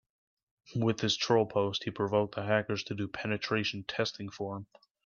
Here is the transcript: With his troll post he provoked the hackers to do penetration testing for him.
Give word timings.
With 0.75 1.01
his 1.01 1.15
troll 1.15 1.45
post 1.45 1.83
he 1.83 1.91
provoked 1.91 2.33
the 2.33 2.41
hackers 2.43 2.83
to 2.85 2.95
do 2.95 3.07
penetration 3.07 3.83
testing 3.83 4.31
for 4.31 4.57
him. 4.57 4.65